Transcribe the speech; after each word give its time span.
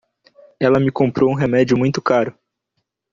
Ela 0.59 0.79
me 0.79 0.91
comprou 0.91 1.29
um 1.29 1.35
remédio 1.35 1.77
muito 1.77 2.01
caro. 2.01 2.35